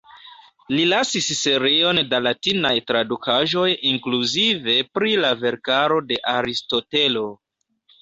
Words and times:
Li 0.77 0.85
lasis 0.93 1.27
serion 1.39 1.99
da 2.13 2.21
latinaj 2.29 2.73
tradukaĵoj, 2.93 3.67
inkluzive 3.93 4.79
pri 4.99 5.15
la 5.23 5.33
verkaro 5.47 6.05
de 6.11 6.23
Aristotelo. 6.37 7.27